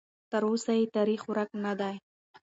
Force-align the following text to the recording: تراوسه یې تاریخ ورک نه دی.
تراوسه 0.31 0.71
یې 0.79 0.85
تاریخ 0.95 1.21
ورک 1.27 1.49
نه 1.63 1.73
دی. 1.79 1.95